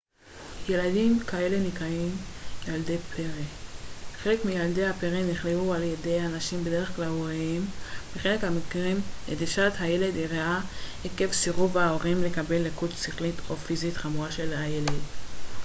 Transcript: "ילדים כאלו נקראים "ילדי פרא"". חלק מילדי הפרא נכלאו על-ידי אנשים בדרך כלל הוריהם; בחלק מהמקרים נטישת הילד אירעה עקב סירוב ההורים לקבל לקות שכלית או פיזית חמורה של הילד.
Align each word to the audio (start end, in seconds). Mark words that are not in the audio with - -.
"ילדים 0.69 1.19
כאלו 1.19 1.67
נקראים 1.67 2.15
"ילדי 2.67 2.97
פרא"". 2.97 3.41
חלק 4.23 4.45
מילדי 4.45 4.85
הפרא 4.87 5.23
נכלאו 5.31 5.73
על-ידי 5.73 6.21
אנשים 6.25 6.63
בדרך 6.63 6.91
כלל 6.95 7.05
הוריהם; 7.07 7.65
בחלק 8.15 8.43
מהמקרים 8.43 9.01
נטישת 9.29 9.71
הילד 9.79 10.15
אירעה 10.15 10.61
עקב 11.05 11.31
סירוב 11.31 11.77
ההורים 11.77 12.23
לקבל 12.23 12.61
לקות 12.61 12.91
שכלית 13.01 13.35
או 13.49 13.55
פיזית 13.57 13.97
חמורה 13.97 14.31
של 14.31 14.53
הילד. 14.57 14.91